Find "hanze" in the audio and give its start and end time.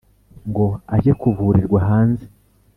1.87-2.25